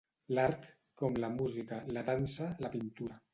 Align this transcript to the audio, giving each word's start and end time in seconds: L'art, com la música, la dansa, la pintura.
L'art, 0.37 0.63
com 1.01 1.19
la 1.25 1.29
música, 1.33 1.79
la 1.99 2.05
dansa, 2.09 2.49
la 2.67 2.73
pintura. 2.79 3.21